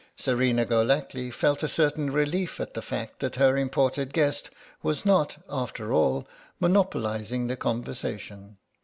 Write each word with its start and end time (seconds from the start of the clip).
Serena 0.17 0.65
Golackly 0.65 1.29
felt 1.31 1.61
a 1.61 1.67
certain 1.67 2.09
relief 2.11 2.59
at 2.59 2.73
the 2.73 2.81
fact 2.81 3.19
that 3.19 3.35
her 3.35 3.55
imported 3.55 4.13
guest 4.13 4.49
was 4.81 5.05
not, 5.05 5.37
after 5.47 5.93
all, 5.93 6.27
monopolising 6.59 7.45
the 7.45 7.55
conversation. 7.55 8.57